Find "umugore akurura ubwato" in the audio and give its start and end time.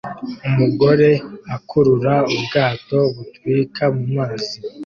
0.47-2.99